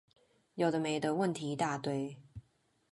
[0.55, 2.17] 有的沒的問題一大堆